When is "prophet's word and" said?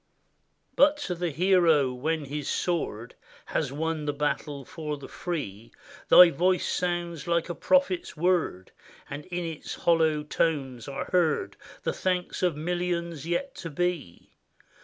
7.53-9.27